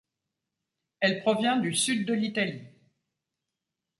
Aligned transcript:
Elle 0.99 1.19
provient 1.21 1.57
du 1.59 1.75
sud 1.75 2.07
de 2.07 2.15
l’Italie. 2.15 2.63